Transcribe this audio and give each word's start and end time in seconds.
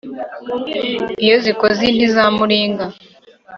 iyo 1.23 1.35
zikoze 1.43 1.81
inti 1.89 2.05
za 2.15 2.25
muringa 2.37 2.85